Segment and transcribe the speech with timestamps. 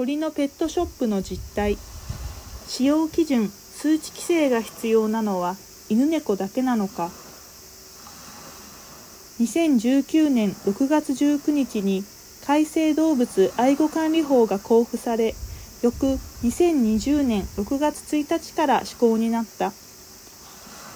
[0.00, 1.76] 鳥のペットショップの実態。
[2.66, 5.56] 使用基準数値規制が必要なのは
[5.90, 7.10] 犬猫だけなのか。
[9.40, 12.02] 2019年6月19日に
[12.46, 15.34] 改正動物愛護管理法が公布され
[15.82, 16.06] 翌
[16.44, 19.70] 2020年6月1日から施行になった。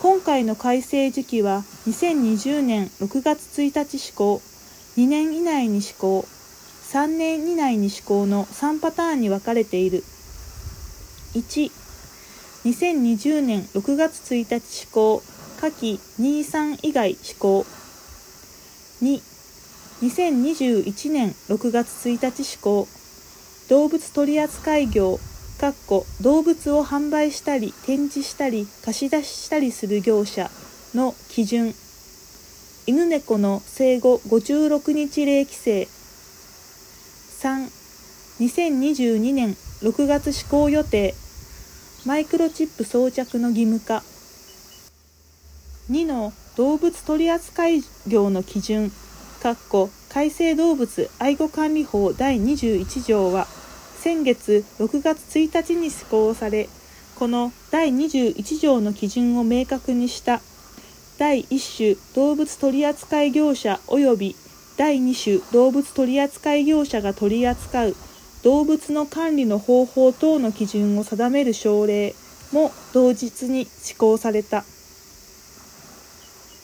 [0.00, 4.40] 今回の改正時期は2020年6月1日施行
[4.96, 6.24] 2年以内に施行。
[6.92, 10.04] 3年以内に施行の3パターンに分かれている。
[11.32, 11.70] 1
[12.66, 15.22] 2020年6月1日施行
[15.58, 17.64] 下記23以外施行
[19.00, 19.22] 2
[20.02, 22.86] 2021年6月1日施行
[23.70, 25.18] 動物取扱業
[25.58, 30.50] かっこ動物を販売したり展示したり貸し出ししたりする業者
[30.94, 31.74] の基準。
[32.86, 36.01] 犬猫の生後56日例規制。
[37.42, 37.72] 3
[38.38, 41.12] 2022年6月施行予定。
[42.06, 44.04] マイクロチップ装着の義務化。
[45.90, 47.64] 2の動物取扱
[48.06, 48.92] 業の基準。
[50.08, 53.48] 改正動物愛護管理法第21条は
[53.98, 56.68] 先月6月1日に施行され
[57.16, 60.40] この第21条の基準を明確にした。
[61.18, 64.36] 第1種動物取扱業者及び
[64.76, 67.96] 第2種動物取扱業者が取り扱う
[68.42, 72.14] 動物の管理の方法等の基準を定める省令
[72.52, 74.64] も同日に施行された。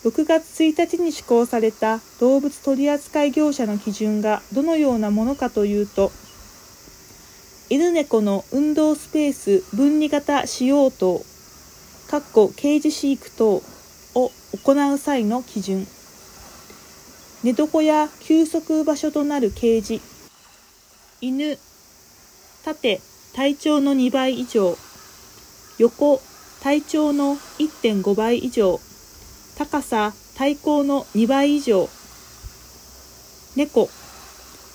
[0.05, 6.13] 6月1日に施行された動物取扱業者の基準がどのようなものかというと
[7.69, 11.21] 犬猫の運動スペース分離型使用等
[12.57, 13.63] ケージ飼育等を
[14.65, 15.87] 行う際の基準。
[17.45, 20.01] 寝床や休息場所となるケージ。
[21.21, 21.57] 犬。
[22.65, 23.01] 縦。
[23.33, 24.77] 体長の2倍以上。
[25.79, 26.21] 横。
[26.61, 28.81] 体長の1.5倍以上。
[29.57, 30.13] 高さ。
[30.37, 31.89] 体高の2倍以上。
[33.55, 33.89] 猫。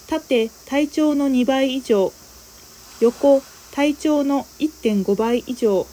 [0.08, 0.50] 縦。
[0.66, 2.14] 体長の2倍以上。
[3.02, 3.42] 横。
[3.74, 5.86] 体長の1.5倍以上。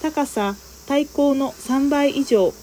[0.00, 0.56] 高さ。
[0.86, 2.54] 体高の3倍以上。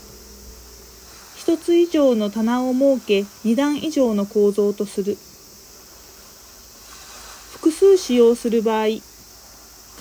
[1.47, 5.18] 1つ以上の棚を設け2段以上の構造とする。
[7.53, 8.88] 複数使用する場合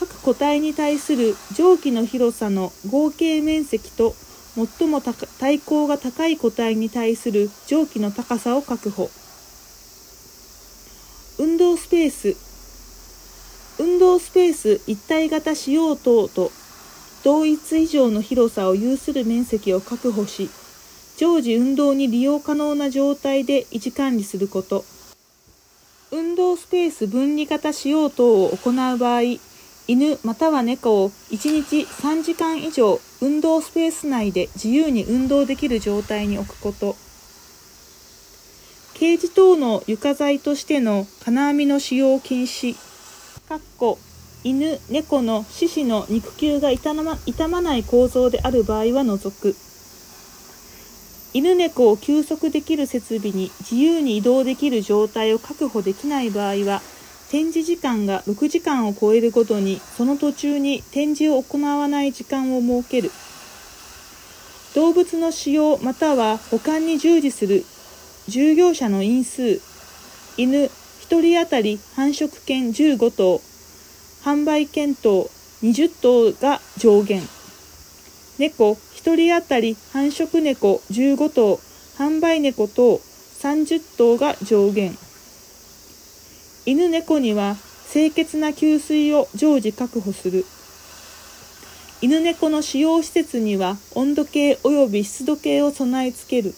[0.00, 4.16] 各個体に対する蒸気の広さの合計面積と
[4.56, 9.08] 最も体高が高い個体に対する蒸気の高さを確保。
[11.38, 12.36] 運動スペース
[13.80, 16.50] 運動スペース一体型使用等と
[17.22, 20.50] 同一以上の広さを有する面積を確保し
[21.16, 24.84] 常時運動に利用可能な状態で維持管理すること。
[26.10, 29.22] 運動スペース分離型使用等を行う場合、
[29.88, 36.96] 犬または猫を1日3時間以上運動スペース内で自由に運動できる状態に置くこと。
[38.94, 42.74] ケージ等の床材としての金網の使用禁止。
[43.48, 43.98] かっこ
[44.42, 49.56] 犬、猫の四肢の肉球が傷ま傷まない構造である場合は除く。
[51.36, 56.80] 犬猫を休息できる設備に自由に移動できる状態を確保できない場合は
[57.30, 63.10] 展示時間が6時間を超えるごとにその途中に展示を行わない時間を設ける。
[64.74, 67.66] 動物の使用または保管に従事する
[68.28, 69.60] 従業者の因数
[70.38, 73.42] 犬1人当たり繁殖犬15頭
[74.24, 75.28] 販売犬等
[75.62, 77.35] 20頭が上限。
[78.38, 81.58] 猫1人当たり繁殖猫15頭、
[81.96, 83.00] 販売猫等
[83.40, 84.96] 30頭が上限。
[86.66, 87.56] 犬猫には
[87.90, 90.44] 清潔な給水を常時確保する。
[92.02, 96.54] 犬猫の使用施設には温度計及び湿度計を備え付ける。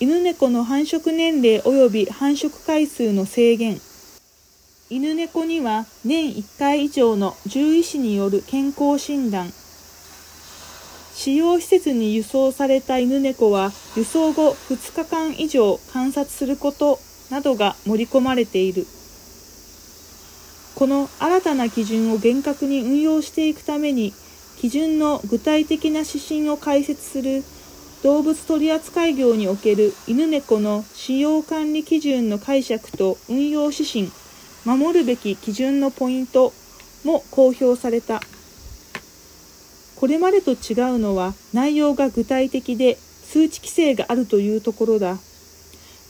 [0.00, 3.80] 犬猫の繁殖年齢及び繁殖回数の制限。
[4.90, 9.52] 犬猫には年1回以上の獣医師による健康診断。
[11.18, 18.86] 使用施設に輸送された犬猫は輸送後2日間以上観察することなどが盛り込まれている。
[20.76, 24.14] この新たな基準を厳格に運用していくために、
[24.60, 27.42] 基準の具体的な指針を解説する
[28.04, 34.12] 動物取扱業における犬猫の使用管理基準の解釈と運用指針、
[34.64, 36.52] 守るべき基準のポイント
[37.02, 38.20] も公表された。
[39.98, 45.18] これまでと違うのは内容が具体的で数値規制があるというところだ。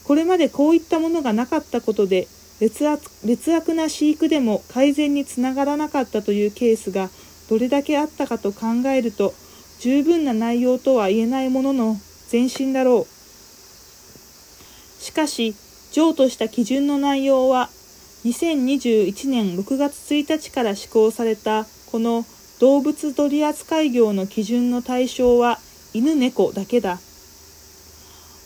[0.03, 2.27] これまでこういったものがなかったことで
[2.59, 7.09] 劣悪な飼育でも改善につながらなかったというケースが
[7.49, 9.33] どれだけあったかと考えると
[9.79, 11.95] 十分な内容とは言えないものの
[12.31, 15.55] 前進だろうしかし
[15.91, 17.69] 譲渡した基準の内容は
[18.25, 22.25] 2021年6月1日から施行されたこの
[22.59, 25.59] 動物取扱業の基準の対象は
[25.93, 26.99] 犬猫だけだ。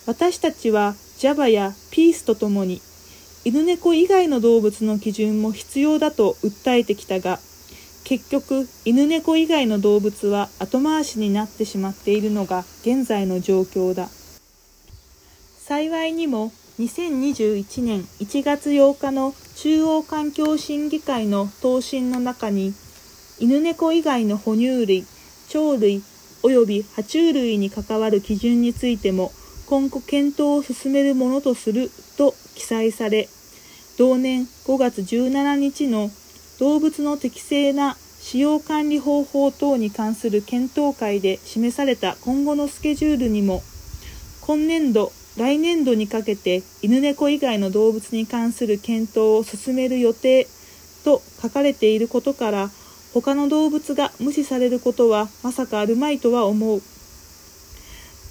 [0.05, 2.81] 私たちは Java や Peace とともに
[3.45, 7.39] 犬猫以外の動物の基準も必要だと訴えてきたが
[8.03, 14.09] 結局犬猫以外の動物は後回しになってしまっているのが現在の状況だ。
[15.57, 22.73] 幸いにも2021年1月8日の中央環境審議会の答申の中に
[23.39, 25.05] 犬猫以外の哺乳類
[25.51, 26.03] 鳥類
[26.43, 29.31] 及び爬虫類に関わる基準についても
[29.65, 33.29] 今後検討を進めるものとすると記載され
[33.97, 36.09] 同年5月17日の
[36.59, 43.61] 動物の適正な使用管理方法等に関する検討会で示された今後のスケジュールにも
[44.41, 50.47] 今年度来年度にかけて犬猫以外の動物に関する検討を進める予定
[51.03, 52.69] と書かれていることから
[53.13, 56.81] 他の動物が無視されることはまさかあるまいとは思う。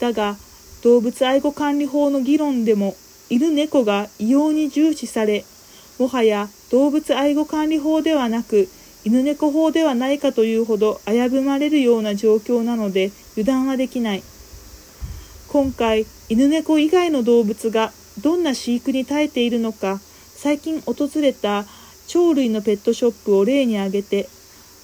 [0.00, 0.36] だが
[0.82, 2.96] 動物愛護管理法の議論でも
[3.30, 5.44] 犬猫が異様に重視され
[5.98, 8.68] もはや動物愛護管理法ではなく
[9.04, 14.22] 犬猫法ではないかというほど危ぶまれるような状況なので油断はできない。
[15.48, 17.92] 今回犬猫以外の動物が
[18.22, 20.00] どんな飼育に耐えているのか
[20.34, 21.66] 最近訪れた
[22.10, 24.28] 鳥類のペットショップを例に挙げて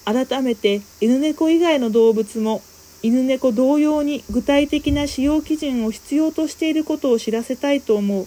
[0.08, 2.62] 改めて犬猫以外の動物も
[3.02, 8.26] 犬猫同様に具体的な使用基準を必要としていることを知らせたいと思う。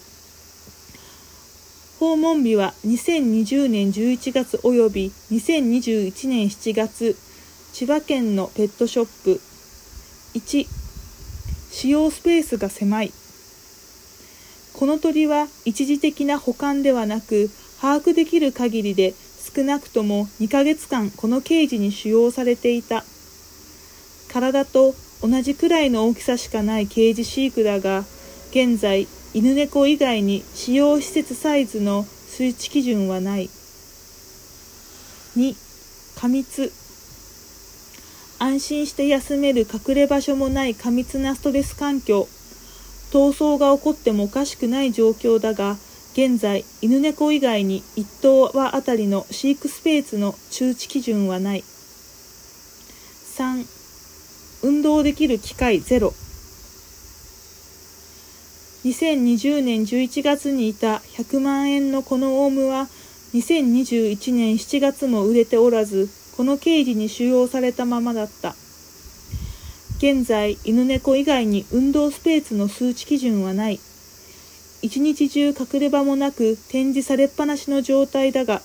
[2.00, 7.18] 訪問日は2020年11月及び2021年7月
[7.74, 9.42] 千葉県のペットショップ。
[10.36, 10.68] 1
[11.72, 13.12] 使用スペースが狭い。
[14.74, 17.50] この鳥は一時的な保管ではなく
[17.81, 19.16] 把握できる限りで
[19.53, 23.03] 少なくとも2ヶ月間このケージに使用されていた
[24.31, 28.06] 体と同じくらいの大きさしかないケージ飼育だが
[28.51, 33.50] 現在犬猫以外に使用施設サイズの数値基準はない。
[35.38, 35.56] 2、
[36.19, 36.74] 過密。
[38.39, 42.27] 安心して休める隠れ場所もない過密なストレス環境。
[43.13, 45.77] 逃走が起こってもおかしくない状況だが、
[46.13, 51.63] 現在、犬猫以外に1頭はあたりの飼育スペースの通知基準はない。
[53.38, 53.66] 3、
[54.63, 56.13] 運動できる機会ゼロ。
[58.84, 62.88] 2020年11月にいた100万円のこのオウムは
[63.34, 68.56] 2021年7月も売れておらずこの刑事に収容されたままだった
[69.98, 73.80] 現在犬猫以外に運動スペースの数値基準はない
[74.81, 78.62] 一日中隠れ場もなく展示されっぱなしの状態だが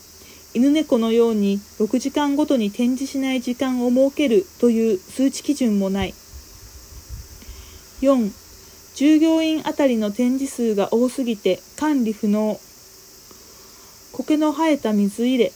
[0.54, 6.14] 犬猫のように6時間ごとに展示しない時間を設けるという数値基準もない。
[8.00, 8.30] 4
[8.94, 12.58] 従業員あたりの展示数が多すぎて管理不能。
[14.12, 15.52] 苔の生えた水入れ。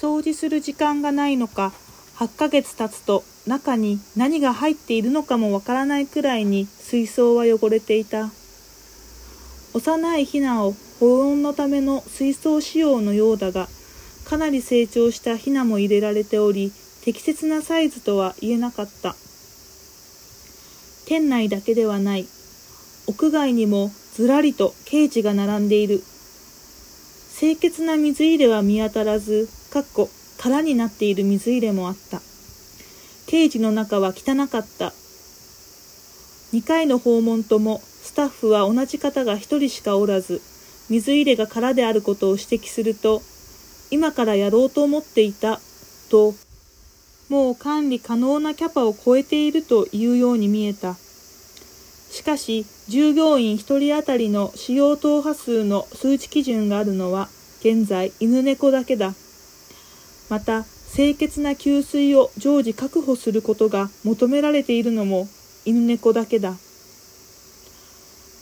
[0.00, 1.72] 掃除する時間がないのか
[2.16, 8.30] 8ヶ月経つと中に何が入っているのかもわからないくらいに水槽は汚れていた。
[9.74, 13.68] 幼いヒナを保温のための水槽仕様のようだが
[14.24, 16.72] かなり成長したヒナも入れられており
[17.02, 19.14] 適切なサイズとは言えなかった。
[21.06, 22.26] 店内だけではない。
[23.06, 26.02] 屋外にもずらりとケージが並んでいる。
[27.38, 32.20] 清潔な水入れは見当たらずかっこ空になっている水入れもあった。
[33.26, 34.92] ケージの中は汚かった。
[36.52, 40.40] 2回の訪問ともスタッフは同じ方が1人しかおらず
[40.88, 43.22] 水入れが空であることを指摘すると
[43.90, 45.60] 今からやろうと思っていた
[46.10, 46.34] と
[47.28, 50.94] もう管理可能なキャパを超えているというように見えた。
[50.94, 57.28] しかし、従業員1人当たりの使用等波数の数値基準があるのは、
[57.60, 59.12] 現在犬猫だけだ。
[60.30, 60.64] また、
[60.94, 65.28] 清潔な給水を常時確保することが求められているのも
[65.66, 66.54] 犬猫だけだ。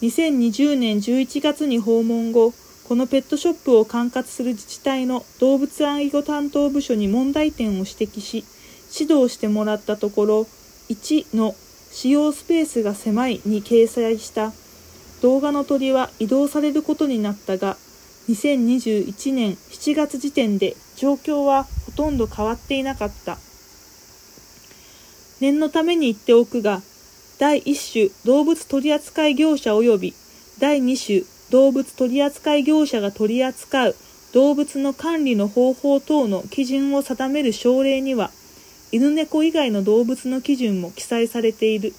[0.03, 2.53] 2020年11月に訪問後、
[2.85, 8.45] このペットショップを管轄する自治体の動物愛護担当部署に問題点を指摘し、
[8.93, 10.47] 指導してもらったところ
[10.91, 11.55] 1の
[11.91, 14.53] 使用スペースが狭いに掲載した
[15.23, 17.77] 動画の鳥は移動されることになったが
[18.29, 23.39] 2021年7月時点で状況はほとんど変わっていなかった。
[25.41, 26.81] 念のために言っておくが、
[27.39, 30.15] 第1種動物取扱業者及び
[30.59, 33.97] 第2種動物取扱業者が取り扱う
[34.33, 38.31] 動物の管理の方法等の基準を定める省令には、
[38.93, 41.95] 犬猫以外の動物の基準も記載されている。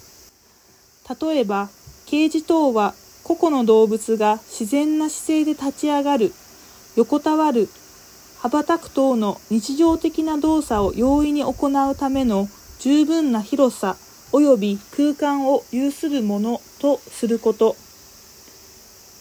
[1.20, 1.68] 例えば、
[2.06, 6.32] 刑事等は個々の動物が自然な姿勢で立ち上がる、
[6.94, 7.68] 横たわる、
[8.38, 13.96] 羽ばたく等の日常的な動作を容易に行うための十分な広さ
[14.32, 17.76] 及び空間を有するものとすること。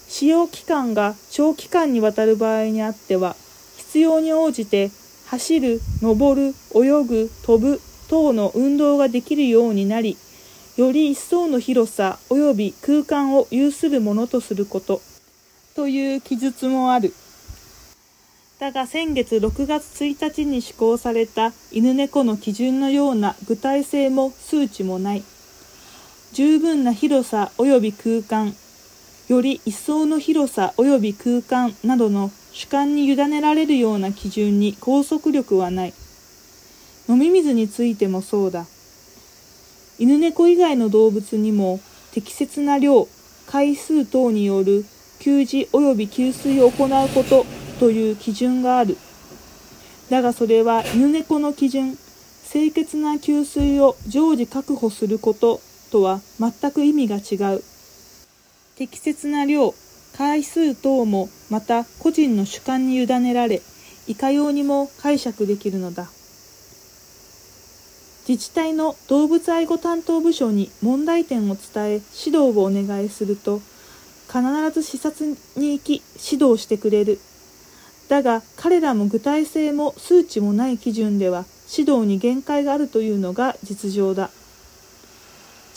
[0.10, 3.36] 使用期間が長期間にわたる場合にあっては、
[3.78, 4.92] 必要に応じて
[5.28, 10.18] 走る、登る、泳ぐ、飛ぶ等の運動ができるようになり、
[10.78, 15.02] より一層の広さ及び空間を有するものとすること、
[15.76, 17.14] という記述もある。
[18.60, 25.24] だが先月6月1日に施行された犬猫の基準のような具体性も数値もない。
[26.34, 28.56] 十分な広さ及び空間、
[29.28, 35.94] より一層の広さ及び空間などの主観に委ねられるような基準に拘束力はない。
[37.08, 38.66] 飲み水についてもそうだ。
[40.00, 41.80] 犬猫以外の動物にも
[42.12, 43.08] 適切な量、
[43.46, 44.84] 回数等による
[45.20, 47.46] 給仕及び給水を行うこと
[47.79, 48.98] という基準がある。
[50.10, 51.98] だがそれは犬猫の基準、
[52.50, 55.60] 清潔な給水を常時確保すること
[55.91, 57.63] とは全く意味が違う。
[58.75, 59.74] 適切な量、
[60.17, 63.62] 回数等もまた個人の主観に委ねられ、
[64.07, 66.07] いかようにも解釈できるのだ。
[68.27, 73.62] 自治体の動物愛護担当部署に問題点を伝え指導をお願いすると、
[74.27, 74.41] 必
[74.74, 77.19] ず視察に行き指導してくれる。
[78.08, 84.30] だが彼らも具体性も数値もない基準では指導に限界があるというのが実情だ。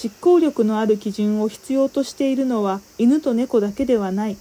[0.03, 4.37] 実行力のある基準を必要としているのは犬と猫だけではない。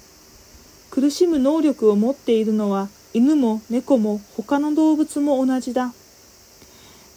[0.92, 5.94] 苦しむ能力を持っているのは犬も猫も他の動物も同じだ。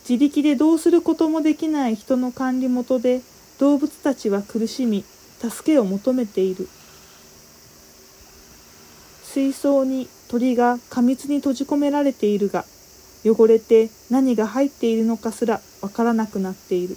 [0.08, 3.20] 自力でどうすることもできない人の管理元で
[3.58, 5.04] 動物たちは苦しみ、
[5.38, 6.68] 助けを求めている。
[9.22, 12.64] 水槽に鳥が過密に閉じ込められているが、
[13.22, 16.96] 汚れて何が入っているのかすらわからなくなっている。